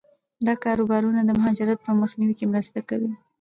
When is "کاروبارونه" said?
0.63-1.21